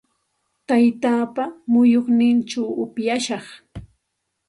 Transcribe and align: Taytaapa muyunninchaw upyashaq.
Taytaapa 0.67 1.43
muyunninchaw 1.71 2.67
upyashaq. 2.83 3.45